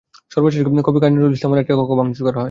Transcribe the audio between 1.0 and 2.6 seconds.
কাজী নজরুল ইসলাম হলের একটি কক্ষ ভাঙচুর করা হয়।